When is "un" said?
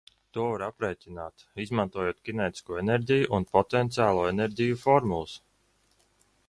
3.39-3.47